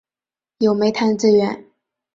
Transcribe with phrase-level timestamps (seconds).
[0.57, 1.67] 有煤炭资源。